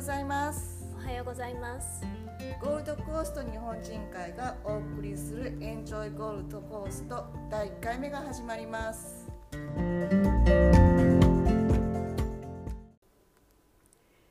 [0.00, 0.82] ございます。
[0.96, 2.02] おはようございます。
[2.62, 9.30] ゴールドコースト日本人会がお送りするエンジョイゴールドコースト第1回目が始まります。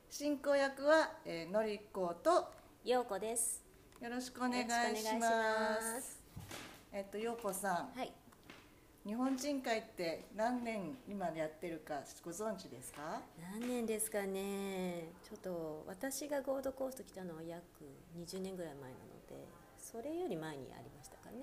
[0.10, 2.52] 進行役は、えー、のりこと
[2.84, 3.64] ようこです。
[4.02, 4.64] よろしくお願い
[4.98, 6.20] します。
[6.92, 7.76] えっとようこさん。
[7.96, 8.12] はい
[9.10, 13.20] 日本人会って何年今やってるかご存知ですか？
[13.58, 15.10] 何年ですかね。
[15.28, 17.64] ちょっと私がゴールドコースト来たのは約
[18.16, 19.48] 20年ぐらい前なので
[19.80, 21.38] それより前にありましたかね。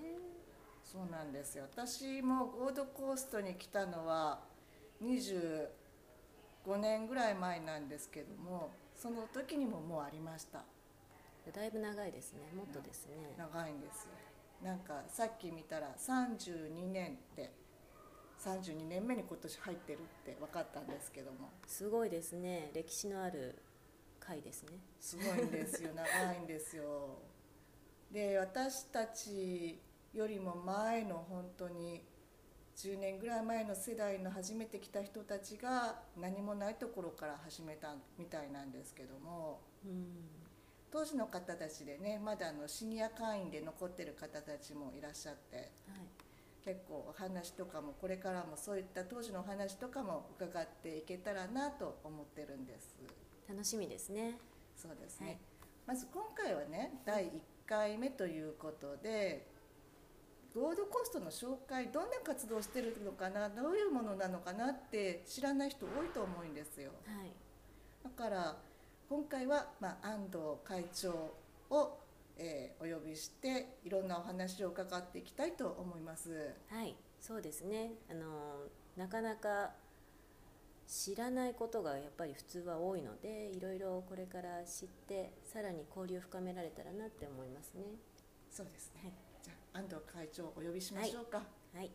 [0.85, 1.65] そうなんですよ。
[1.77, 4.39] 私もゴールドコーストに来たのは
[5.03, 5.67] 25
[6.79, 10.63] 年ぐらい前なんですけどもその時にももうありました。
[11.53, 12.43] だいぶ長いですね。
[12.57, 13.35] もっとですね。
[13.37, 14.11] 長いんですよ
[14.63, 17.53] なんかさっき見たら32年って
[18.45, 21.51] 32年目に今年入ってるって分かったんですけども。
[21.67, 22.71] すごいですね。
[22.75, 23.63] 歴史のある
[24.21, 24.79] 会ですね。
[25.01, 25.91] すごいんですよ。
[25.95, 27.19] 長いんですよ。
[28.13, 29.81] で私たち
[30.15, 32.05] よりも前の本当に
[32.77, 40.36] 10年ぐらい前の世代の初めて来た人たちが何もないところから始めたみたいなんですけども、うん
[40.91, 46.27] 当時の方たちでねまだあのシニア会員で残ってる方たちもいらっしゃってはい。
[46.67, 52.97] 結構お話とかもこれからもそういった当時のお話とかも伺っていけたらなと思ってるんです。
[53.49, 54.37] 楽しみですね。
[54.77, 55.39] そうですね、はい。
[55.87, 57.31] まず今回はね第1
[57.69, 59.47] 回目ということで
[60.57, 66.91] ゴールドコーストの紹介どんな活動をしてるのかなどういうものなのかなって知らない人多いと思うんですよ。
[67.07, 67.31] はい。
[68.03, 68.57] だから
[69.09, 71.11] 今回は、まあ、安藤会長
[71.71, 71.99] を、
[72.39, 76.55] えーお呼びしていろんなお話を伺っていきたいと思います。
[76.69, 79.71] はいそうですねあのなかなか
[80.87, 87.83] 知らないことがやっぱり普通は多いのでいろいろこれから知ってさらに交流を深められたらなって思いますね
[88.51, 89.13] そうですね。
[89.43, 91.43] じゃあ安藤会長をお呼びしましょうか。
[91.75, 91.91] はい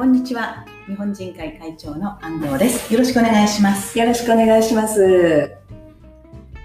[0.00, 0.64] こんにちは。
[0.86, 2.90] 日本人会会長の安藤です。
[2.90, 3.98] よろしくお願いします。
[3.98, 5.54] よろしくお願いします。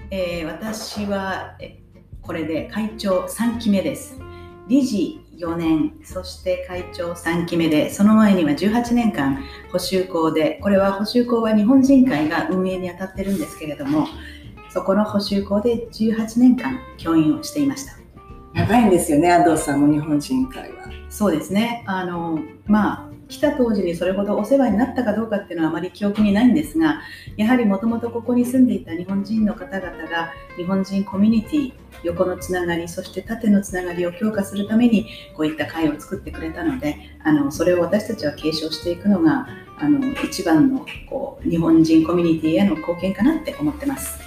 [0.09, 1.81] えー私はえ
[2.21, 4.17] これで会長3期目です。
[4.69, 14.07] 理事4年、そして会長3期目で、その前には18年間補修校で、これは補修校は日本人会が運営に当たってるんですけれども、
[14.69, 17.97] そこの補修校で18年間教員をしていました。
[18.53, 20.85] 長いんですよね、安藤さんも日本人会は。
[21.09, 21.83] そうですね。
[21.85, 27.01] あの、まあ、来た当時にそれほどお世話になったかどうかっていうのはあまり記憶にないんですが、
[27.37, 39.47] やはりもともとここに住んでいた日本人の方々が日本人コミュニティ、横のつながり、そして縦のつながりを強化するためにこういった会を作ってくれたので、あのそれを私たちは継承していくのが
[39.79, 44.19] あの一番のこう日本人コミュニティへの貢献かなって思ってます。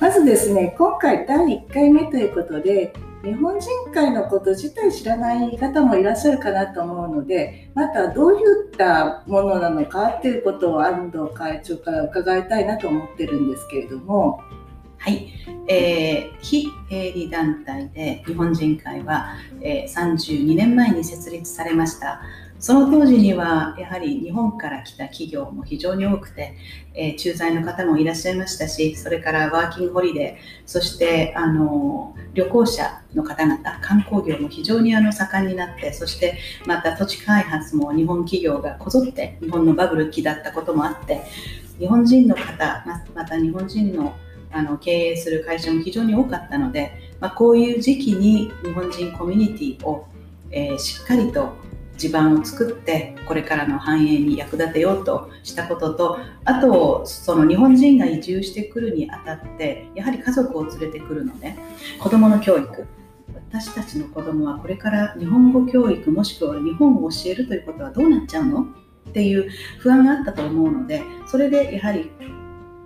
[0.00, 8.36] まずですね、今回第1回目ということで、日本人会のこと自体知らない方もいらっしゃるかなと思うので、またどうい
[8.68, 14.40] ったものなのかっていうことを安藤会長から伺いたいなと思ってるんですけれども、
[14.96, 15.32] はい、
[15.68, 22.22] えー非営利団体で日本人会は、えー32年前に設立されました。
[22.60, 26.54] その当時にはやはり日本から来た企業も非常に多くて、
[26.94, 41.22] えー駐在の方もいらっしゃいましたし、それからワーキングホリデー、そしてあの旅行者の方々、観光業も非常にあの盛んになって、そしてまた土地開発も日本企業がこぞって日本のバブル期だったこともあって、
[41.78, 42.84] 日本人の方、
[43.14, 44.14] また日本人の
[44.52, 50.06] あの経営する会社も非常に多かったので、まあ、こういう時期に日本人コミュニティを、
[50.50, 51.54] えーしっかりと
[52.00, 61.54] 地盤を作ってこれからの繁栄に役立てようとしたこととあとその日本人が移住してくるにあたってやはり家族を連れてくるので
[62.00, 62.86] 子どもの教育。
[63.52, 68.62] 私たちの子どもはこれから日本語教育もしくは日本を教えるということはどうなっちゃうの？
[69.08, 72.10] っていう不安があったと思うのでそれでやはり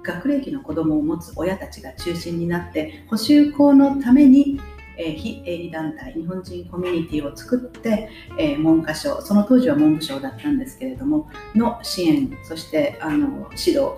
[0.02, 4.60] 学歴の子どもを持つ親たちが中心になって補修校のために、
[4.98, 8.08] えー非営利団体日本人コミュニティを作って、
[8.38, 13.94] えー文科省その当時は文部省だったんですけれどもの支援そしてあの指導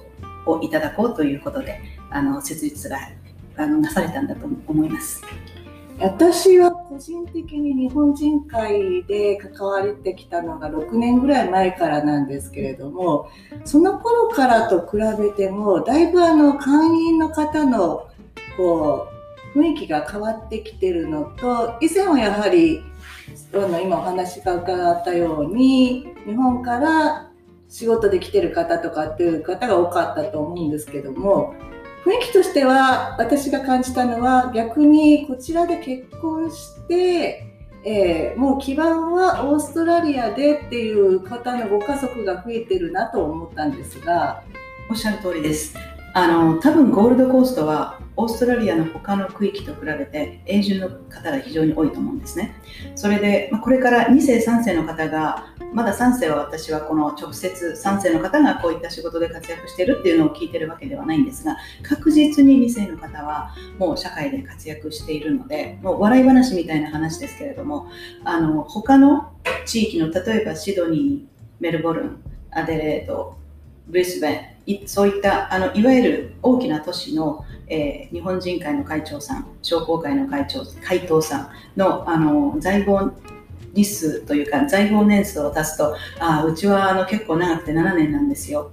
[0.47, 2.99] をいただこうということであの設立が
[3.57, 5.23] あのなされたんだと思います。
[5.99, 13.31] 私は個人的に日本人会で関わってきたのが6年ぐらい前からなんですけれども
[13.65, 18.09] その頃からと比べてもだいぶあの会員の方の
[18.59, 19.16] こう
[19.57, 22.83] 雰囲気が変わってきてるのと以前はやはり
[23.55, 27.31] あの今お話が伺ったように日本から
[27.69, 31.55] 仕事で来てる方とかっていう方が多かったと思うんですけども
[32.05, 37.43] 雰囲気としては私が感じたのは逆にこちらで結婚して
[37.89, 44.43] えー、もう基盤はオーストラリアでっていう方のご家族が増えてるなと思ったんですが。
[44.89, 45.77] おっしゃる通りです。
[46.15, 52.55] あの多分ゴールドコーストはオーストラリアの他の区域と比べて永住の方が非常に多いと思うんですね。
[52.95, 67.89] それで、ま、これから2世3世の方がまだ3世は私はこの直接3世の方がこういった仕事で活躍しているっていうのを聞いてるわけではないんですが確実に2世の方はもう社会で活躍しているのでもう笑い話みたいな話ですけれども
[68.25, 69.33] あの他の
[69.67, 71.25] 地域の例えばシドニー
[71.61, 73.37] メルボルンアデレード
[73.89, 83.13] ブリスベンいそういったあのいわゆる大きな都市の、えー、日本人会の会長さん商工会の会長会頭さんのあの在郷
[83.75, 88.71] 日数というか在庫年数を足すとあうちはあの結構長くて7年なんですよ。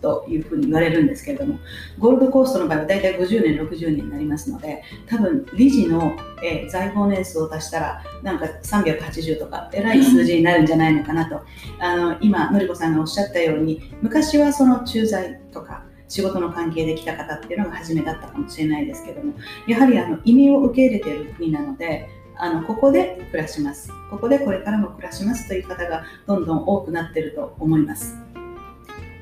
[0.00, 1.58] というふうに言われるんですけれども
[1.98, 11.40] ゴールドコーストの場合は大体50年60年になりますので多分理事の、えー、在庫年数を足したらなんか380とかえらい数字になるんじゃないのかなと。
[11.80, 19.34] あの今のりこさんがおっしゃったように昔はその駐在とか仕事の関係で来た方っていうのが初めだったかもしれないですけども
[19.66, 23.90] やはりあの移民を受け入れている国なのであのここで暮らします。
[24.10, 28.16] ここでこれからも暮らしますという方がどんどん多くなっていると思います。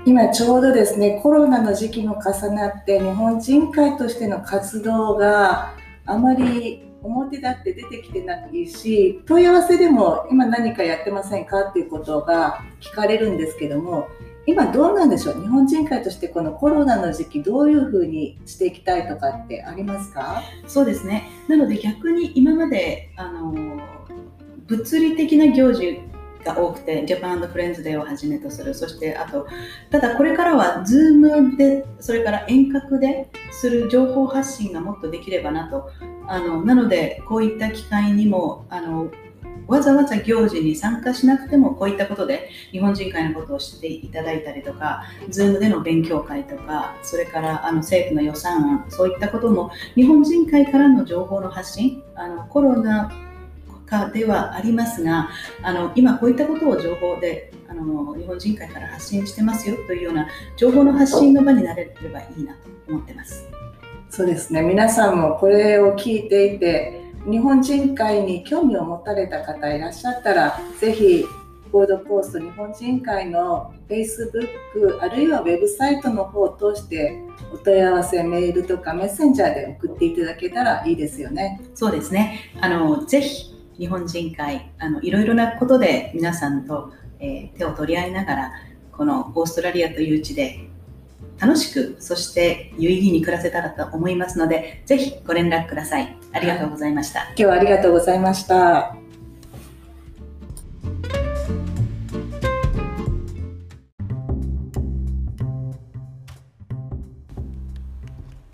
[0.06, 5.74] 今ちょうどですねコロナの時期も重なって日本人会としての活動が
[6.06, 14.08] あまり表立って出てきてないし問い合わせでも今何かやってませんかっていうことが聞かれるんですけども
[14.46, 15.40] 今どうなんでしょう？
[15.40, 20.40] 日本人会としてこのコロナの時期どういうふうにしていきたいとかってありますか？
[20.68, 21.24] そうですね。
[21.48, 23.52] なので逆に今まであの
[24.68, 26.00] 物理的な行事
[26.54, 28.74] が多くてジャパンフレンズデーをはじめとする。
[28.74, 29.46] そしてあと
[29.90, 35.90] ただこれからは Zoom でそれから遠隔でする情報発信がもっとできればなと。
[36.28, 39.10] あのなのでこういった機会にもあの
[39.68, 53.10] わざわざ行事に参加しなくてもこういったことで日本人会のことを知っていただいたりとか Zoom での勉強会とかそれからあの政府の予算案そういったことも日本人会からの情報の発信あのコロナ
[53.86, 55.30] 禍ではありますが
[55.62, 63.48] あの今こういったことを情報であの日本人会から発信してますよというような情報の発信の場になれればいいなと思ってます。
[64.10, 71.24] そうですね皆さんもこれを聞いていて日本人会に興味を持たれた方いらっしゃったらぜひ
[71.72, 77.20] ゴールドコースト日本人会の Facebook あるいはウェブサイトの方を通して
[77.52, 81.60] お問い合わせメールとかメッセンジャーで送っていただけたらいいですよね。
[81.74, 88.52] そうですねあのぜひ日本人会あのいろいろなことで皆さんと、えー、手を取り合いながら
[88.92, 90.68] このオーストラリアという地で
[91.38, 96.16] 楽しくそして有意義に暮らせたらと思いますのでぜひご連絡ください。
[96.32, 97.24] ありがとうございました。
[97.24, 98.96] 今日はありがとうございました。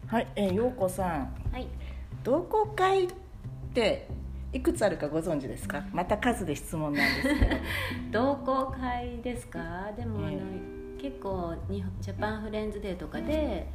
[0.07, 1.67] はい、えー、陽子さん、はい、
[2.23, 3.09] 同好会っ
[3.73, 4.09] て
[4.53, 5.85] いくつあるかご存知ですか？
[5.93, 7.57] また数で質問なんですけど。
[8.13, 9.91] 同好会ですか？
[9.97, 10.39] でも、あの
[10.99, 13.67] 結構ジャパンフレンズデーとかで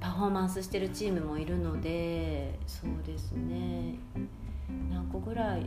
[0.00, 3.96] パフォーマンスしてるチームもいるのでそうですね。
[4.90, 5.66] 何個ぐらい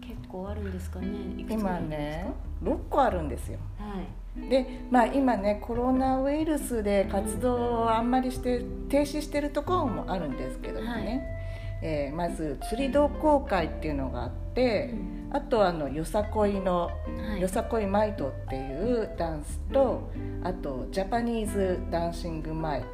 [0.00, 1.06] 結構あるんですかね？
[1.48, 2.26] 今ね
[2.64, 3.58] 6個あるんですよ。
[3.78, 4.48] はい。
[4.48, 11.39] でまあ、今ねコロナウイルスで活動をあんまりして停止してるところもあるんですけどもね、はい、
[11.82, 15.20] えー、まず釣り同好会っていうのがあって、うん。
[15.32, 16.90] あとあのよさこいの、
[17.28, 20.10] はい、よさこいマイトっていうダンスと
[20.42, 22.84] あと Japanese dancing 舞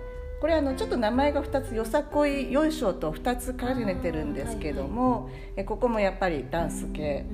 [0.40, 5.23] これあのちょっと名前が2つよさこいよいしょと2つ重ねてるんですけども、はい。
[5.23, 7.25] はい、えここもやっぱりダンス系、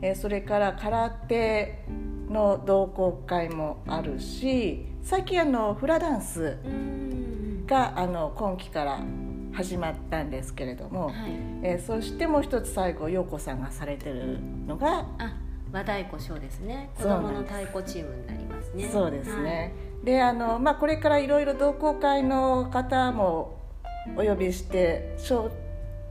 [0.00, 1.84] うん、えそれから空手
[2.28, 6.58] の同好会もあるし最近あのフラダンス
[7.66, 9.00] があの今期から
[9.52, 11.14] 始まったんですけれども、はい、
[11.62, 15.36] えー、そしてもう一つ最後陽子さんがされてるのがあ
[15.72, 16.90] 和太鼓ショーですね。
[16.96, 18.88] 子供の太鼓チームになりますね。
[18.88, 23.58] そうですね、はい、であの、まあ、これからいろいろ同好会の方も
[24.16, 25.50] お呼びして紹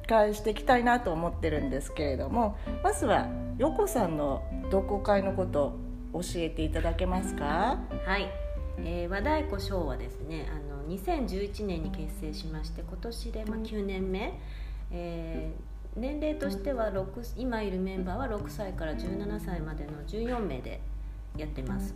[0.07, 3.27] 介していきたいなと思ってるんですけれどもまずは
[3.57, 5.75] 陽子さんの同好会のこと
[6.13, 7.79] 教えていただけますか？
[8.05, 8.29] はい、
[8.79, 14.39] えー、和太鼓ショーはですねあの2011年に結成しまして今年でま9年目、
[14.91, 20.79] えー、年齢としては6今いるメンバーは6歳から17歳までの14名で
[21.35, 21.95] やってます。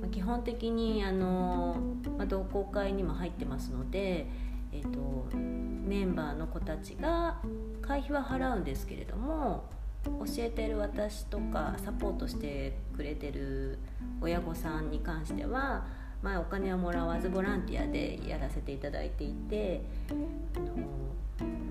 [0.00, 1.76] ま、基本的にあの、
[2.18, 4.26] ま、同好会にも入ってますので、
[4.72, 7.40] えーと、メンバーの子たちが
[7.80, 9.64] 会費は払うんですけれども
[10.04, 13.78] 教えてる私とかサポートしてくれてる
[14.20, 15.86] 親御さんに関しては、
[16.22, 19.82] まあ、お金はもらわずボランティアでやらせていただいていて、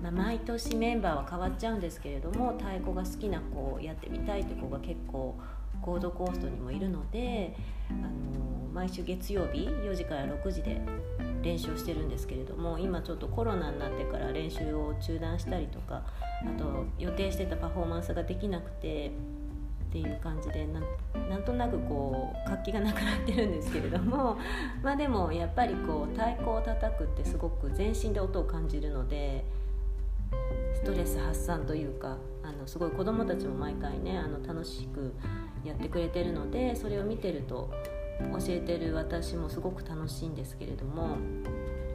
[0.02, 5.38] まあ、毎年メンバーは変わっちゃうんですけれども太鼓が好きな子をやってみたいって子が結構
[5.80, 7.56] コードコーストにもいるので
[7.90, 8.10] あの
[8.72, 10.80] 毎週月曜日4時から6時で
[11.42, 16.02] 練習をしてるんですけれども今ちょっとコロナになってから練習を中断したりとか
[16.44, 19.12] あと予定してたパフォーマンスができなくて
[19.90, 20.68] っていう感じで
[21.28, 24.38] なんとなくこう活気がなくなってるんですけれども
[24.82, 29.44] まあでもやっぱりこう太鼓を叩くってすごく全身で音を感じるので
[30.74, 35.12] ストレス発散というかあのすごい子どもたちも毎回ねあの楽しく
[35.64, 37.68] やってくれてるのでそれを見てると
[38.20, 41.16] 教えてる私もすごく楽しいんですけれども。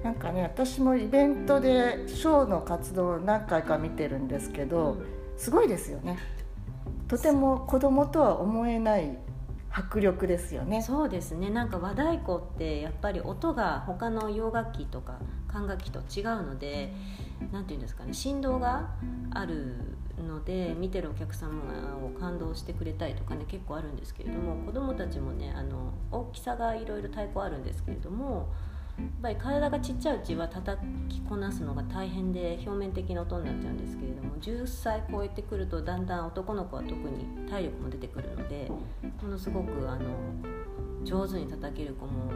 [0.04, 6.20] なんかね私もイベントでショーの活動を何回か見てるんですけど、うん、すごいですよね
[7.08, 9.18] とても子供とは思えない
[9.70, 10.82] 迫力ですよね。
[10.82, 11.50] そうですね。
[11.50, 16.94] なんか和太鼓ってやっぱり音が他の洋楽器とか管楽器と違うので
[17.52, 18.14] 何て言うんですかね。
[18.14, 18.90] 振動が
[19.32, 19.76] ある
[20.24, 21.62] ので見てるお客様
[22.04, 28.48] を感動してくれたりとかね結構あるんですけれども子どもたちもねあの大きさがいろいろ太鼓あるんですけれども
[29.22, 30.78] ぱり体がちっちゃいうちは叩
[31.10, 38.70] きこなすのが大変で表面的な音になっちゃうんですけれども10歳超えてくるとだんだん男の子は特に体力も出てくるので
[39.22, 40.06] ものすごくあの
[41.04, 42.32] 上手に叩ける子も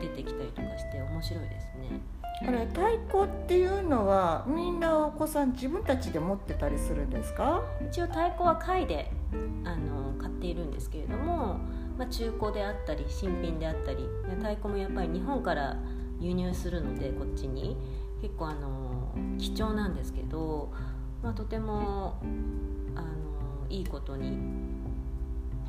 [0.00, 2.00] 出てきたりとかして面白いですね。
[2.46, 7.62] あれ太鼓っていうのはみんなお子さん自分たちで持ってたりするんですか？
[7.90, 9.10] 一応太鼓は貝で
[9.64, 11.58] あの買っているんですけれども、
[11.96, 15.76] まあ、中古であったり新品であったり太鼓もやっぱり日本から
[16.24, 17.76] 輸入するのでこっちに。
[18.24, 20.72] 結構あの貴重なんですけど、
[21.22, 22.16] まあ、とても
[22.94, 23.06] あの
[23.68, 24.38] いいことに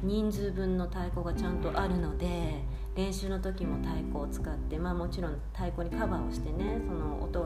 [0.02, 2.64] 人数分の太鼓がちゃんとあるので
[2.96, 7.46] 練習の時も太鼓を使って、まあ、もちろん太鼓にカバーをしてねその音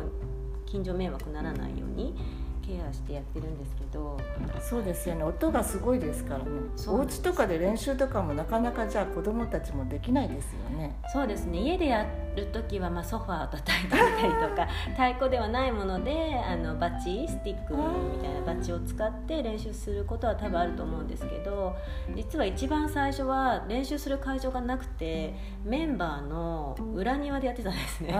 [0.67, 2.13] 近所迷惑ならないように
[2.61, 4.19] ケアしてやってるんですけど。
[4.61, 5.23] そうですよね。
[5.23, 6.45] 音がすごいですからね。
[6.87, 10.95] お家とかで練習とかもなかなかじゃあ子供たちもできないですよね。
[11.11, 11.57] そうですね。
[11.57, 21.75] 家でやる時はまあソファーを叩いてみたりとか 太鼓ではないものであのバッチスティックみたいなバッチを使って練習することは多分あると思うんですけど
[22.15, 25.33] 実は一番最初は練習する会場がなくて
[25.63, 28.09] メンバーの裏庭でやってたんですね。
[28.09, 28.17] そし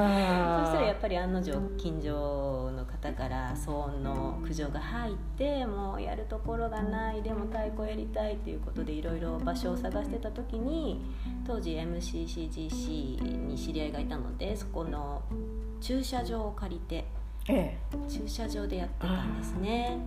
[0.74, 11.02] たらやっぱり案の定近所の方から騒音の苦情が入ってもうやるところがないでも太鼓やりたいっていうことでいろいろ場所を探してた時に
[11.50, 15.24] 当時 MCCGC に知り合いがいたのでそこの
[15.82, 17.06] 駐車場を借りて、
[17.50, 19.98] ええ、駐車場でやってたんですね。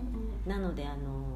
[0.47, 1.33] なのであの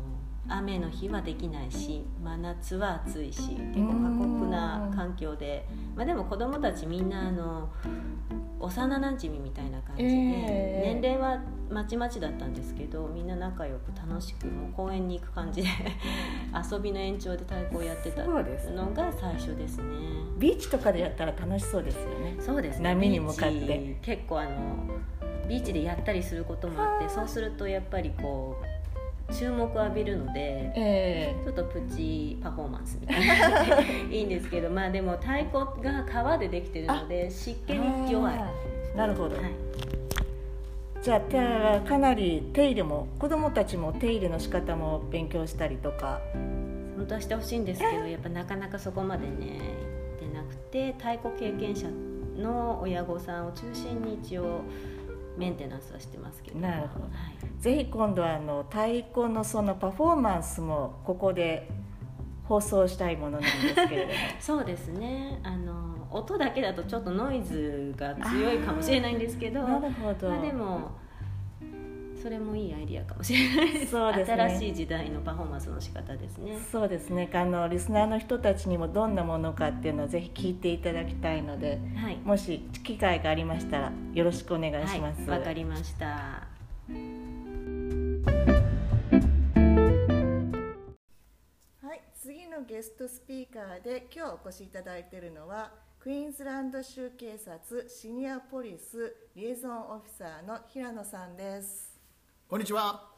[0.49, 7.69] 雨の日はできないし真夏は暑いし結構過酷な環境で、まあ、でも子供たちみんなあの
[8.61, 15.68] 幼なじみみたいな感じで、えー、年齢はまちまちだったんですけどみんな仲良く楽しくもう公園に行く感じで
[16.70, 18.35] 遊びの延長で太鼓をやってたの
[18.92, 19.85] が最初ですね。
[20.38, 22.37] ビーチとかでやったら楽しそうですよね。
[22.38, 22.85] そうですね。
[22.85, 23.99] 波に向かって。
[24.02, 24.50] 結構あの
[25.49, 33.80] ビーチでやったりすることもあってそうするとやっぱりこう注目を浴びるので、えー、ちょっとプチパフォーマンスみたいな
[34.11, 38.40] いいんですけどまあでも太鼓が革でできてるので湿気に弱い。
[38.96, 39.52] なるほど、はい、
[41.07, 41.23] じゃ
[41.77, 46.21] あかなり手入れも子どもたちも手入れの仕方も勉強したりとか。
[46.97, 49.61] 本当はしてほしいんですけどやっぱなかなかそこまでね
[50.19, 51.87] 行ってなくて太鼓経験者
[52.37, 54.63] の親御さんを中心に一応
[55.37, 56.59] メンテナンスはしてますけど。
[56.59, 61.69] なるほど、はい、ぜひ今度はあの太鼓のそのパフォーマンスもここで
[62.49, 64.13] 放送したいものなんですけれども。
[64.41, 65.39] そうですね。
[65.45, 70.91] あの音だけだとちょっとノイズが強いかもしれないんですけどなるほど、まあ、でも
[72.27, 73.93] それもいいアイディアかもしれないです。
[73.93, 76.59] そうです、ね、新しい時代のパフォーマンスの仕方ですね。
[76.73, 77.31] そうですね。
[77.33, 85.31] あのリスナーの人たちにもどんなものかっていうのをぜひ聞いていただきたいので、はい、もし機会がありましたらよろしくお願いします。
[85.31, 86.07] わ、はい、かりました。
[86.07, 86.43] は
[91.95, 101.99] い次のゲストスピーカーで今日お越しいただいているのはクイーンズランド州警察シニアポリスリエゾンオフィサーの平野さんです
[102.47, 103.09] こんにちは。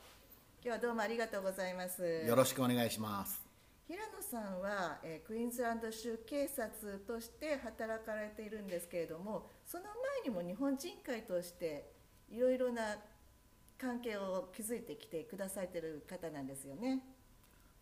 [0.64, 3.45] 今日はどうもありがとうございますよろしくお願いします。
[3.87, 9.85] 平野さんは、えークイーンズランド州警察として働かれているんですけれどもその
[10.25, 11.92] 前にも日本人会として
[12.30, 12.97] いろいろな
[13.76, 17.02] 関係を築いてきてくださっている方なんですよね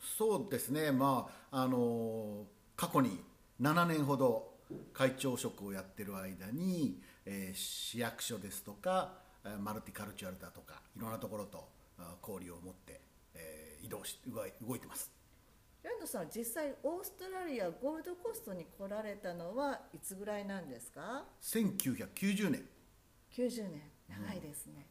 [0.00, 0.90] そうですね。
[0.90, 2.44] まああの
[2.74, 3.22] 過去に
[3.60, 4.55] 7年ほど
[4.92, 11.68] 会長職をやってる間に、えー市役所ですとかえーマルティカルチャルだとかいろんなところと
[11.98, 13.00] あ交流を持って、
[13.34, 15.10] えー移動し動い動いてます。
[15.82, 22.64] 平野さんは実際オーストラリアゴールドコーストに来られたのはいつぐらいなんですか？1990年。
[23.32, 24.86] 90年長いですね、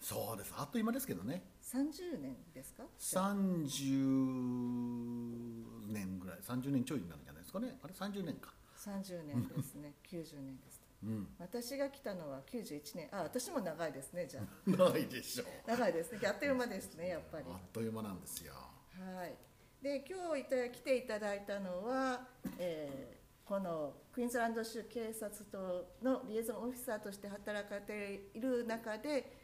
[0.00, 0.52] そうです。
[0.56, 1.44] あっという間ですけどね。
[1.62, 7.78] 30年ですか？30年ぐらい、30年ちょいになるんじゃないですかね。
[7.82, 8.52] あれ？30年か。
[8.80, 9.94] 30年ですね。
[10.10, 10.80] 90年です。
[11.04, 11.28] うん。
[11.38, 13.08] 私が来たのは91年。
[13.12, 15.46] あ私も長いですねじゃないでしょう。
[15.66, 16.20] あ長いですね。
[16.26, 17.44] あっという間ですねやっぱり。
[17.48, 18.54] あっという間なんですよ。
[18.54, 19.34] はい。
[19.82, 22.26] で今日いた来ていただいたのは、
[22.58, 23.20] えー
[23.50, 29.39] このクイーンズランド州警察とのリエゾンオフィサーとして働かれている中で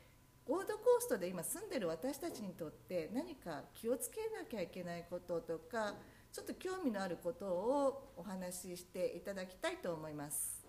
[0.47, 5.95] ゴールドコーストで今住んでる私たちにとって何か気をつけなきゃいけないこととか
[6.33, 10.65] ちょっと興味のあることをお話ししていただきたいと思います。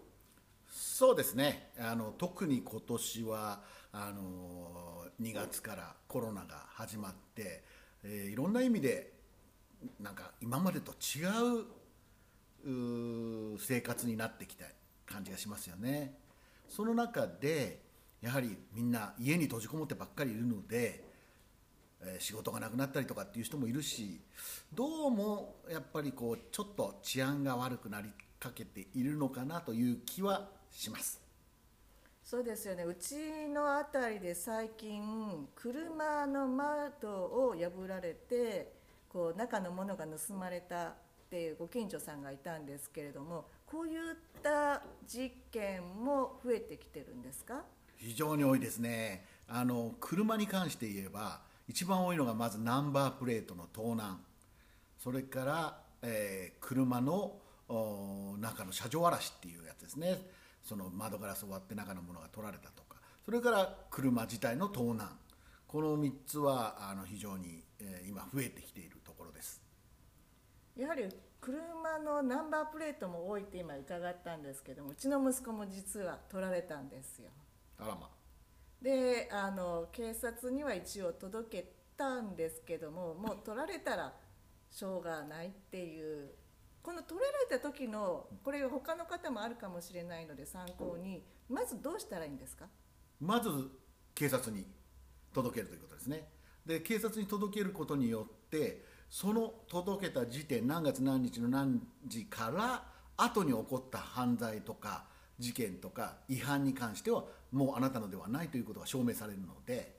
[0.68, 7.64] そうですねあの特に今年はあの2月からコロナが始まって、
[8.04, 9.14] えーいろんな意味で
[10.00, 11.24] なんか今までと違
[11.62, 14.66] う生活になってきた
[15.06, 16.18] 感じがしますよね
[16.68, 17.87] その中で
[18.22, 21.04] やはりみんな家に閉じこもってばっかりいるので、
[22.02, 24.20] えー仕事がなくなったりとかっていう人もいるし
[24.74, 28.10] どうもやっぱりこうちょっと治安が悪くなり
[28.40, 31.20] かけているのかなという気はします。
[32.24, 32.84] そうですよね。
[32.84, 33.16] うち
[33.48, 38.74] の辺りで最近車の窓を破られて
[39.10, 40.94] こう中のものが盗まれたっ
[41.30, 47.64] ていうご近所さんがいたんですけれどもこういった事件も増えてきてるんですか？
[47.98, 49.26] 非常に多いですね。
[49.48, 54.20] あの車に関して言えば一番多いのがまずナンバープレートの盗難。
[54.98, 57.40] それから、えー車の
[58.40, 60.22] 中の車上荒らしっていうやつですね。
[60.64, 62.98] その窓ガラスを割って中のものが取られたとか。
[63.26, 65.18] それから車自体の盗難。
[65.68, 69.62] この3つはあの非常に、えー今増えてきているところです。
[70.78, 71.10] やはり
[71.42, 77.30] 車のナンバープレートも多いって今伺ったんですけどもうちの息子も実は取られたんですよ。
[77.80, 78.10] あらま
[78.82, 84.14] であの警察には一応届けたんですけどももう取られたら
[84.70, 86.30] しょうがないっていう。
[86.84, 92.66] この取られた時のこれ他の方もあるかもしれないので参考にまずどうしたらいいんですか？
[93.20, 93.50] まず
[94.16, 94.66] 警察に
[95.34, 96.30] 届けるということですね。
[96.66, 102.86] で警察に届けることによってその届けた時点何月何日の何時から
[103.18, 109.98] 後に起こった犯罪とか事件とか違反に関してはもうあなたのではないということが証明されるので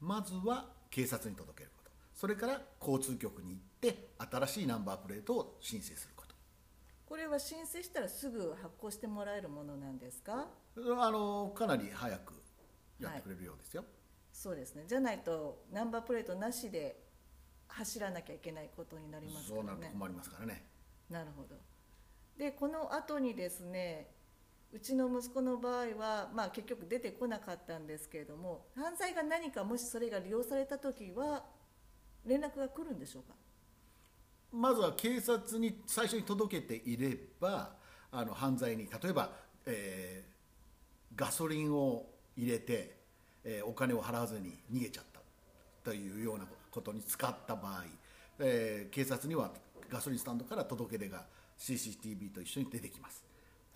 [0.00, 1.90] まずは警察に届けること。
[2.14, 6.34] それから交通局に行って新しいナンバープレートを申請すること。
[7.06, 10.48] これは申請したらすぐ発行してもらえるものなんですか？
[10.76, 12.34] あのかなり早く
[13.00, 13.84] やってくれるようですよ、
[14.32, 14.84] そうですね。
[14.88, 17.00] じゃないとナンバープレートなしで
[17.68, 20.64] 走らなきゃいけないことになりますかそうならねると困りますからね。
[21.10, 21.56] なるほど。
[22.36, 24.10] でこの後にですね
[24.76, 31.44] うちの息子の場合は、まあ、結局出てこなかったんですけれども犯罪が何かもしそれが利用された時は
[32.26, 33.34] 連絡が来るんでしょうか？
[34.52, 37.70] まずは警察に最初に届けていれば
[38.12, 39.30] あの犯罪に例えば、
[39.64, 40.36] えー
[41.14, 42.04] ガソリンを
[42.36, 42.94] 入れて、
[43.42, 45.20] えーお金を払わずに逃げちゃった。
[45.82, 47.84] というようなことに使った場合、
[48.40, 49.50] えー警察には
[49.88, 51.24] ガソリンスタンドから届け出が
[51.58, 53.24] CCTV と一緒に出てきます。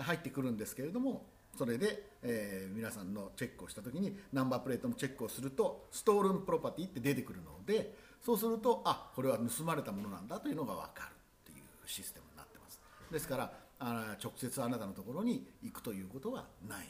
[0.03, 11.13] 入ってくるんですけれどもそれで、えー皆さんのチェックをした時にナンバープレートのチェックをするとストールンプロパティって出てくるのでそうするとあこれは盗まれたものなんだというのが分かる
[11.51, 12.81] っていうシステムになってます。
[13.11, 16.89] ですからあ直接あなたのところに行くということはない。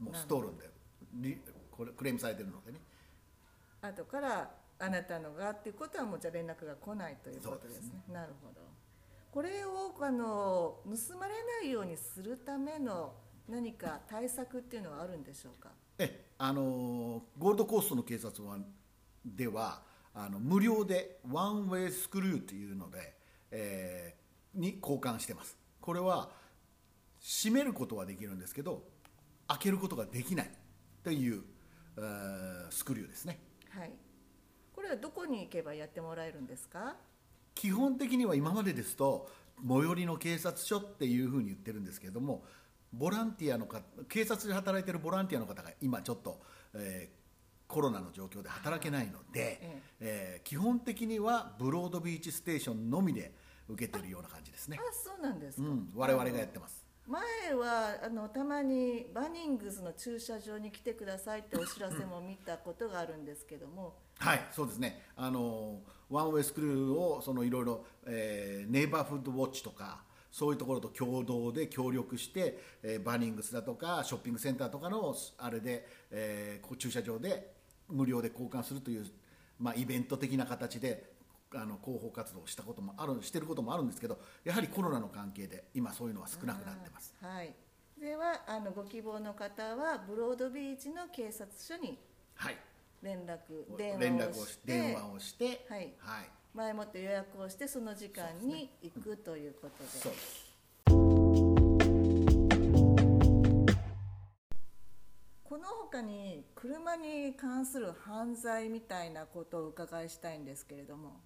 [0.00, 0.70] もうストールンで
[1.14, 1.38] リ
[1.70, 2.78] これクレームされてるのでね。
[3.82, 8.02] 後からあなたのがっていうことはもうじゃあ連絡が来ないということですね。
[8.12, 8.65] なるほど
[9.36, 13.12] これをあの盗まれないようにするための
[13.46, 15.72] 何か対策っていうのはあるんでしょうか？
[15.98, 18.56] えあのゴールドコーストの警察は
[19.26, 19.82] では
[20.14, 23.14] あの無料でワンウェイスクリューというので、
[23.50, 25.54] えーに交換してます。
[25.82, 26.30] これは
[27.20, 28.84] 閉めることはできるんですけど
[29.48, 30.50] 開けることができない。
[31.04, 31.42] という
[31.98, 33.38] えースクリューですね。
[33.68, 33.92] はい。
[34.74, 36.96] これはどこに行けばやってもらえるんですか？
[37.56, 39.28] 基本的には今までですと
[39.66, 42.44] 最寄りの警察署っていうふうに言ってるんですけれども
[42.92, 46.40] ボランティアの方警察で働いてるボランティアの方が今ちょっと、
[46.74, 47.16] えー
[47.68, 50.40] コロナの状況で働けないので、ええ。
[50.44, 53.32] ー基本的にはブロードビーチステーションのみで
[53.68, 54.78] 受けてるような感じですね。
[54.78, 56.86] あ、そうなんですか、うん、我々がやってます。
[57.06, 63.94] 前はあのたまにバニングズの駐車場に来てくださいってお知らせも見たことがあるんですけども。
[64.18, 65.02] はいそうですね。
[65.16, 77.54] あのワンウェイスクーをそのいろいろえーネイバーフードウォッチとかそういうところと共同で協力して、えーバニングスだとかショッピングセンターとかのあれで、えー駐車場で
[77.88, 79.06] 無料で交換するという、
[79.58, 81.16] まあ、イベント的な形で
[81.54, 87.14] あの広報活動をしたこともあるしてることもあるんですけどやはりコロナの関係で今そういうのは少なくなってます。
[87.20, 87.54] はい。
[87.98, 91.98] ではあのご希望の方はブロードビーチの警察署に。
[92.34, 92.56] はい
[93.02, 93.38] 連絡
[93.76, 95.94] 電話をして電話をしてはい。
[95.98, 99.90] はい、前もって予約をしてその時間に行くということで。
[99.90, 100.46] そうです。
[105.44, 111.20] この他に車に関する犯罪みたいなことをお伺いしたいんですけれども。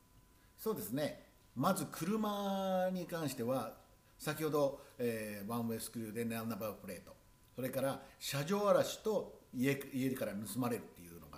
[0.58, 1.26] そうですね。
[1.56, 3.74] まず車に関しては
[4.18, 7.16] 先ほど、えーワンウェイスクリューでナンバープレート。
[7.56, 10.84] それから車上荒らしと家家から盗まれる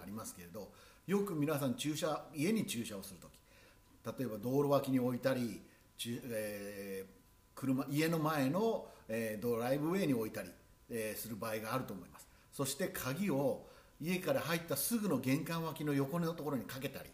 [0.02, 0.70] ありますけれど
[1.06, 5.62] よく皆さん駐車家に駐車をするとき例えば道路脇に置いたり、
[6.04, 7.22] えー
[7.54, 10.48] 車家の前の、えードライブウェイに置いたり、
[10.90, 12.26] えーする場合があると思います。
[12.52, 13.66] そして鍵を
[14.00, 17.08] 家から入ったすぐの玄関脇の横のところにかけたり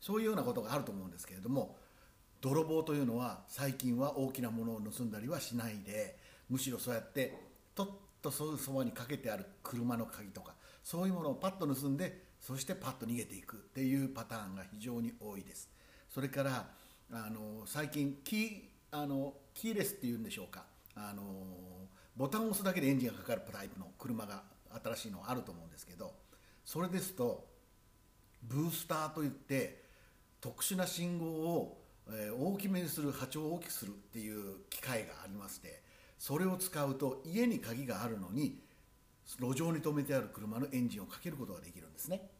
[0.00, 1.76] そういうようなことがあると思うんですけれども
[2.40, 6.16] 泥棒というのは最近は大きなものを盗んだりはしないで
[6.48, 7.34] むしろそうやって
[7.74, 7.88] とっ
[8.20, 15.70] とそばにかけてある車の鍵とかそういうものをパッと盗んでそしてパッと逃げていくっていうパターンが非常に多いです。
[16.08, 16.66] それから
[17.12, 20.64] あの最近キーあのキーレスっていうんでしょうか。
[20.94, 21.22] あの
[22.16, 24.42] ボタンを押すだけでエンジンがかかるタイプの車が
[24.84, 26.12] 新しいのあると思うんですけど
[26.64, 27.46] それですと
[28.42, 29.82] ブースターといって
[30.40, 31.78] 特殊な信号を、
[32.36, 35.80] 大きめにする波長を大きくするっていう機械がありまして
[36.18, 38.58] それを使うと家に鍵があるのに
[39.40, 42.30] 路上に止めてある車のエンジンをかけることができるんですね。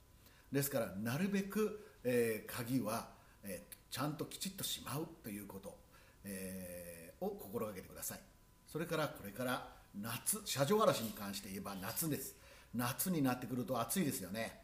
[0.50, 3.08] ですからなるべく、えー鍵は、
[3.44, 5.76] えーちゃんときちっとしまうということ、
[6.24, 8.20] えーを心がけてください。
[8.66, 12.34] それからこれから夏車上荒らしに関して言えば夏です。
[12.74, 14.60] 夏になってくると暑いですよね。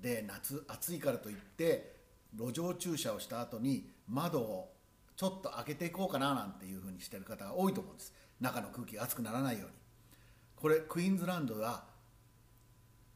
[0.00, 1.96] で夏暑いからといって
[2.36, 4.74] 路上駐車をした後に窓を
[5.16, 8.12] ちょっと開けていこうかななんていうふうにしてる方が多いと思うんです。
[8.40, 9.72] 中の空気が熱くならないように。
[10.60, 11.84] これクイーンズランドは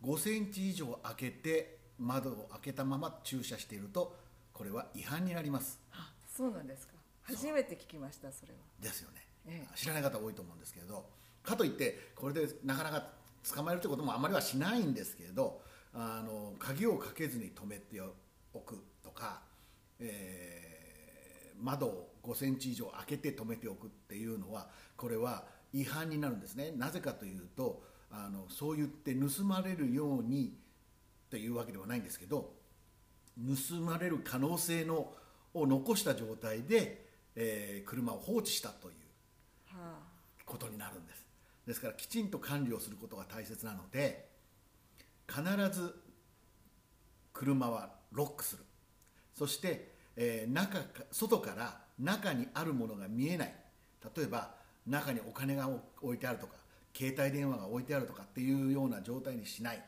[0.03, 4.17] 5センチ以上開けて窓を開けたまま駐車していると
[4.53, 5.81] これは違反になります。
[5.93, 6.95] あそうなんですか。
[7.23, 8.59] 初めて聞きましたそれは。
[8.81, 9.77] ですよね、ええ。
[9.77, 11.05] 知らない方多いと思うんですけれど。
[11.43, 13.09] かといってこれでなかなか
[13.55, 15.61] 捕まえるということもあまりはしないんですけれど
[15.93, 18.01] あの鍵をかけずに止めて
[18.55, 19.43] おくとか、
[19.99, 20.73] えー
[21.63, 26.73] 窓を5センチ以上開けて止めておくっていうのはこれは違反になるんですね。
[26.77, 30.55] なぜかというとあのそう言って盗まれるように
[31.31, 32.53] というわけではないんですけど
[33.39, 35.15] 盗まれる可能性の
[35.55, 38.95] を残した状態で、えー車を放置したという
[39.77, 39.99] は
[40.45, 41.27] ことになるんです。
[41.67, 44.29] ですからきちんと管理をすることが大切なので
[45.29, 45.95] 必ず
[47.33, 48.65] 車はロックする。
[49.35, 53.55] そして、えー中か外から中にあるものが見えない。
[54.17, 54.55] 例えば
[54.87, 55.69] 中にお金が
[56.01, 56.55] 置いてあるとか
[56.95, 59.83] 携帯電話が置いてあるとかっていうような状態にしない、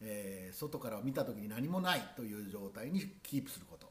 [0.00, 3.88] えー外から見た時に何もないという状態にキープすること。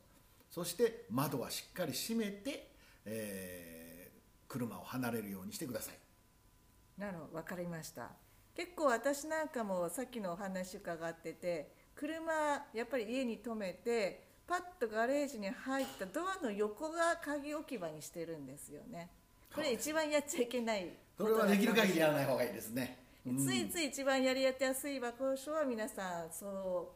[0.49, 2.71] そして窓はしっかり閉めて、
[3.05, 3.89] えー
[4.49, 5.93] 車を離れるようにしてください。
[6.99, 8.09] なるほど分かりました。
[8.55, 12.33] 結構私なんかもさっきのお話伺ってて車
[12.73, 19.11] やっぱり家に止めてパッとガレージに入ったドアの横が鍵置き場にしてるんですよね。
[19.53, 23.37] これ一番やっちゃいけないそれはできる限りやらない方がいいですね、うん。
[23.37, 26.89] ついつい一番やりやすい場所は皆さんその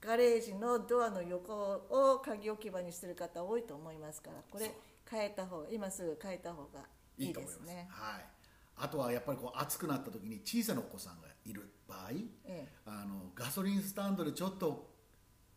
[0.00, 1.52] ガレージのドアの横
[1.90, 4.70] を鍵置き場にしてる方多いと思いますからこれ
[5.10, 6.80] 変えた方が今すぐ変えた方が
[7.18, 7.64] いいいいと思います。
[7.64, 8.24] ですねはい、
[8.76, 12.10] あとはやっぱりこう暑くなった時に小さなお子さんがいる場合、
[12.46, 14.88] えあのガソリンスタンドでちょっと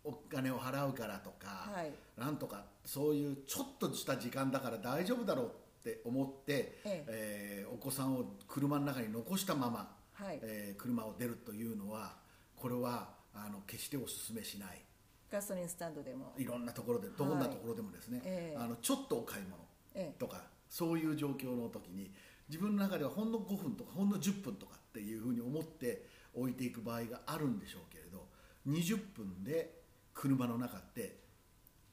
[0.04, 1.93] お金を払うからとか、はい。
[2.19, 5.50] なんとかそういうちょっとした時間だから大丈夫だろうっ
[5.84, 7.65] って思って、ええ。
[7.69, 10.39] ーお子さんを車の中に残したまま、はい。
[10.41, 12.15] えー車を出るというのは
[12.56, 14.82] これはあの決してお勧めしない。
[15.30, 16.34] ガソリンスタンドでも。
[16.38, 18.58] いろんなところでどんなところでもですね、ええ。
[18.58, 19.58] あのちょっとお買い物
[19.96, 20.19] ええ。
[20.19, 22.13] とかそういう状況の時に
[22.48, 28.28] 自分の中ではほんの5分とかほんの10分とかっていうふうに思って置いていく場合があるんでしょうけれど
[28.67, 29.82] 20分で
[30.13, 31.17] 車の中って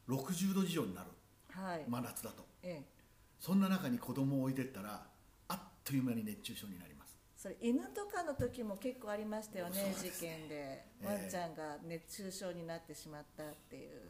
[0.09, 1.09] 60度以上になる。
[1.51, 2.45] はい、真夏だと。
[2.63, 3.00] ええ
[3.41, 5.03] そんな中に子供を置いてったら
[5.49, 7.17] あっという間に熱中症になります。
[7.37, 11.07] それ犬とかの時も結構ありましたよねそうです事件で、ええ。
[11.07, 14.03] ワンちゃんが熱中症になってしまったっていう、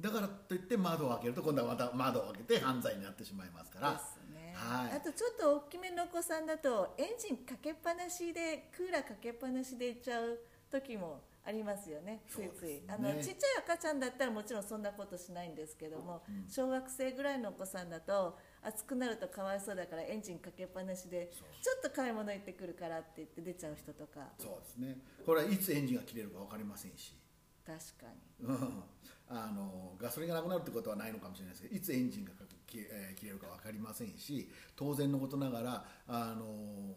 [0.00, 3.92] だからといって窓を開けると今度はまた窓を開けて犯罪になってしまいますから。
[3.92, 4.96] ね、はい。
[4.96, 12.82] あとちょっと大きめのお子さんだとエンジンかけっぱなしでクーラーかけっぱなしで行っちゃう時もありますよねついつい、ね。
[12.88, 18.36] あのちっちゃい赤ちゃんだったらもちろんそんなことしないんですけども、小学生ぐらいのお子さんだと
[18.68, 21.30] 暑くなるとかわいそうだからエンジンかけっぱなしで
[21.62, 24.28] ちょっと買い物行ってくるからって言って出ちゃう人とか。
[24.38, 24.98] そうですね。
[25.24, 27.16] これはいつエンジンが切れるか分かりませんし。
[27.64, 28.06] 確か
[28.40, 28.46] に。
[28.46, 28.82] う ん
[29.28, 32.32] あのガソリンがなくなるってことはないのかもしれないですけどいつエンジンが
[32.66, 36.96] 切れるか分かりませんし当然のことながらあの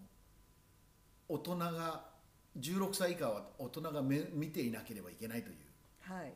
[1.27, 2.05] 大人が
[2.59, 5.57] 16歳以下は大人がめ見ていなければいけないという。
[6.01, 6.33] はい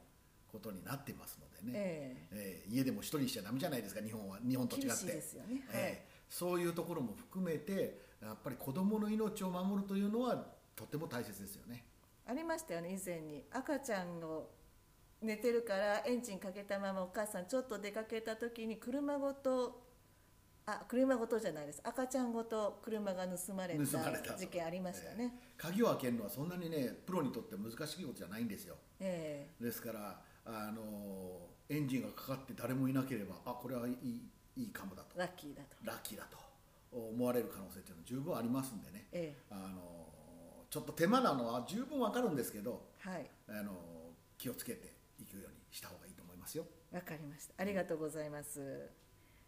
[0.54, 2.66] ことになってますのでね、ええ。
[2.70, 4.38] ー家でも一人にしちゃダメじゃないですか日本は。
[4.48, 6.14] 日本と違って。
[6.30, 11.86] そういうところも含めてやっぱり子どもの命を守るというのはとても大切ですよね。
[12.28, 13.44] ありましたよね以前に。
[13.52, 14.50] 赤ちゃんを
[15.22, 19.82] 寝てるからエンジンかけたままお母さんちょっと出かけた時に車ごと
[20.66, 21.82] あ車ごとじゃないです。
[21.84, 24.38] 赤ちゃんごと車が盗まれたた。
[24.38, 28.76] 事件ありましたね、えー鍵を開けるのはそんなにねプロにとって難しいことじゃないんですよ。
[29.00, 29.50] え。
[29.62, 30.82] ですからあの
[31.70, 35.16] エンジンがかかって誰もいなければあこれはいいいいかもだと。
[35.16, 35.78] えラッキーだと。
[35.84, 36.38] ラッキーだと。
[36.92, 39.08] 思われる可能性っていうのは十分ありますんでね。
[39.12, 43.30] えあのちょっと手間なのは十分わかるんですけどえはい。
[43.50, 43.72] あの
[44.38, 46.66] 気をつけていくようにした方がいいと思いますよ。
[46.92, 47.54] わかりました。
[47.58, 48.90] ありがとうございます。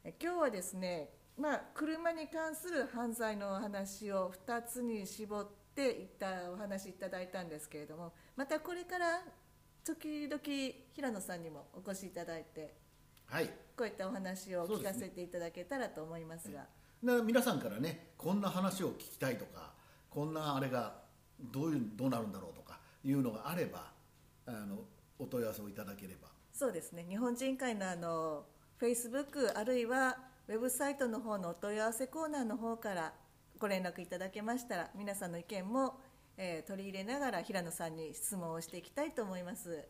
[0.03, 9.21] え今日はですねまあ車に関する犯罪のお話を2つに絞っていったお話いただいたんですけれどもまたこれから
[9.85, 10.41] 時々
[10.93, 12.73] 平野さんにもお越しいただいて
[13.27, 13.49] はい。
[13.77, 16.65] こういったお話を聞かせていただけたらと思いますが。
[17.03, 19.73] な皆さんからねこんな話を聞きたいとか
[20.09, 20.95] こんなあれが
[21.39, 23.91] どういうどうなるんだろうとかいうのがあれば
[24.47, 24.79] あの
[25.19, 26.29] お問い合わせをいただければ。
[26.51, 27.05] そうですね。
[27.07, 28.45] 日本人会のあの
[28.79, 30.17] Facebook あるいは
[30.47, 33.13] ウェブサイトの方のお問い合わせコーナーの方から
[33.59, 35.99] ご連絡いただけましたら皆さんの意見も、
[36.37, 39.85] えー取り入れながら平野さんに質問をしていきたいと思います、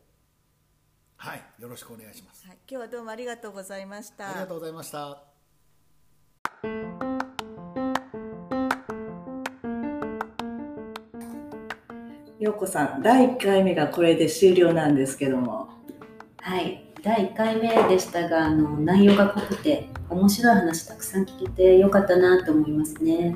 [1.16, 4.28] はいよろしくお願いします、はい、今日はどうもありがとうございました。
[4.28, 5.36] ありがとうございました。
[12.38, 15.68] ようこさん、第1回目がこれで終了なんですけども、
[16.42, 23.34] はい、第1回目でしたがあの内容が濃くて面白い話たくさん聞けてよかったなと思いますね。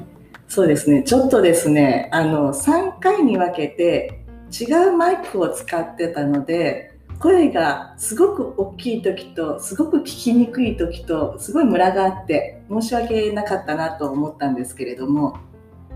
[0.50, 15.38] そうですね、ちょっとですね、あの3回に分けて違うマイクを使ってたので、声がすごく大きい時とすごく聞きにくい時とすごいムラがあって申し訳なかったなと思ったんですけれども、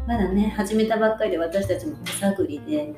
[0.07, 2.95] まだね始めたばっかりで私たちも手探りで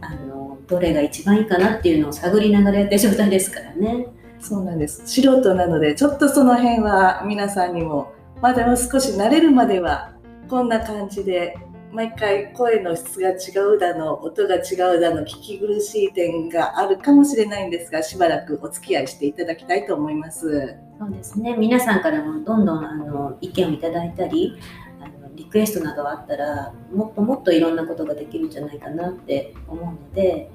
[0.00, 4.06] あのどれが一番いいかなっていうのを探りながらやってる状態ですからね。
[4.40, 5.02] そうなんです。
[5.04, 10.15] 素人なのでちょっとその辺は皆さんにもまだ少し慣れるまでは
[10.48, 11.56] こんな感じで
[11.92, 20.76] 毎回声の質が違うだの音が違うだの聞き苦しい点があるかもしれないんですがしばらくお付き合いしていただきたいと思います。
[20.98, 24.56] そうですね皆さんからもどんどんあの意見をいただいたり
[25.00, 30.50] あのリクエストなどあったらもっともっといろんなことができるんじゃないかなって思うので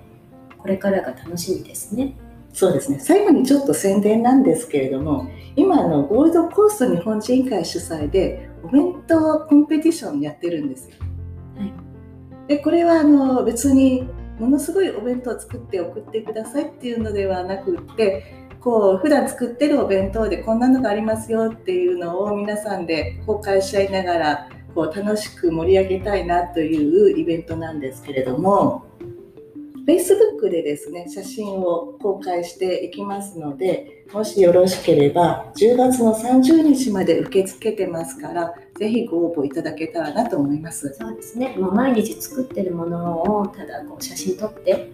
[0.58, 2.16] これからが楽しみですね。
[2.54, 3.00] そうですね。
[3.00, 10.96] 最後にちょっと宣伝なんですけれども、今あのゴールドコースト日本人会主催でお弁当コンペティションやってるんですよ。
[11.58, 11.74] はい
[12.48, 28.86] でこれはあの別にものすごいお弁当を作って送ってくださいっていうのではなくって、こう普段作ってるお弁当でこんなのがありますよっていうのを皆さんで公開し合いながらこう楽しく盛り上げたいなというイベントなんですけれども。
[29.86, 40.96] Facebook でですね、写真を公開していきますので、もしよろしければ、10月の30日まで受け付けてますから、ぜひご応募いただけたらなと思います。
[41.00, 44.90] そうですねもう毎日作ってるものをただこう写真撮って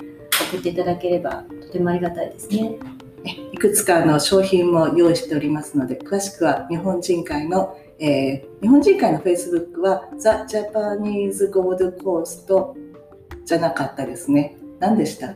[0.52, 2.78] 送っていただければとてもありがたいですね。
[3.24, 12.74] ねいくつかの商品も用意しておりますので、詳しくは日本人会のえー日本人会の Facebook は The Japanese Gold Coast
[13.46, 14.58] じゃなかったですね。
[14.80, 15.34] 何でした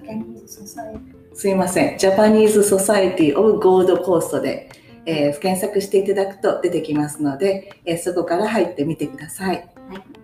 [1.34, 1.97] すいません。
[1.97, 4.69] Japanese Society of Gold Coast で、
[5.06, 9.56] えー検索していただくと出てきますので、えーそこから入ってみてください。
[9.56, 9.62] は
[9.95, 10.21] い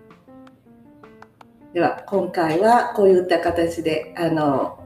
[1.74, 4.82] では、今回はこういった形で、あの、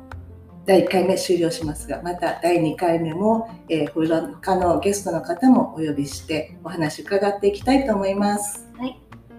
[0.67, 8.69] 第1回目終了しますが、また第2回目も、えー、他のゲストの方もお呼びしてお話伺っていきたいと思います。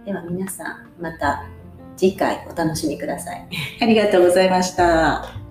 [0.06, 1.46] では皆さんまた
[1.96, 3.48] 次回お楽しみください。
[3.82, 5.43] ありがとうございました。